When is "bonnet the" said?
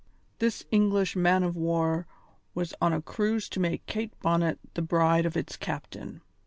4.19-4.81